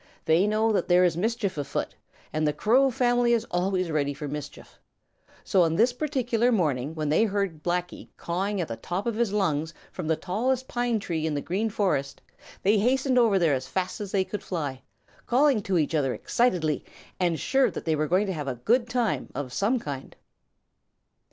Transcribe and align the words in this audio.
They 0.25 0.47
know 0.47 0.71
that 0.71 0.87
there 0.87 1.03
is 1.03 1.15
mischief 1.15 1.59
afoot, 1.59 1.93
and 2.33 2.47
the 2.47 2.53
Crow 2.53 2.89
family 2.89 3.33
is 3.33 3.45
always 3.51 3.91
ready 3.91 4.15
for 4.15 4.27
mischief. 4.27 4.79
So 5.43 5.61
on 5.61 5.75
this 5.75 5.93
particular 5.93 6.51
morning 6.51 6.95
when 6.95 7.09
they 7.09 7.25
heard 7.25 7.61
Blacky 7.61 8.07
cawing 8.17 8.59
at 8.59 8.67
the 8.67 8.77
top 8.77 9.05
of 9.05 9.13
his 9.13 9.31
lungs 9.31 9.75
from 9.91 10.07
the 10.07 10.15
tallest 10.15 10.67
pine 10.67 10.97
tree 10.99 11.27
in 11.27 11.35
the 11.35 11.39
Green 11.39 11.69
Forest, 11.69 12.19
they 12.63 12.79
hastened 12.79 13.19
over 13.19 13.37
there 13.37 13.53
as 13.53 13.67
fast 13.67 14.01
as 14.01 14.11
they 14.11 14.23
could 14.23 14.41
fly, 14.41 14.81
calling 15.27 15.61
to 15.61 15.77
each 15.77 15.93
other 15.93 16.15
excitedly 16.15 16.83
and 17.19 17.39
sure 17.39 17.69
that 17.69 17.85
they 17.85 17.95
were 17.95 18.07
going 18.07 18.25
to 18.25 18.33
have 18.33 18.47
a 18.47 18.55
good 18.55 18.89
time 18.89 19.29
of 19.35 19.53
some 19.53 19.77
kind. 19.77 20.15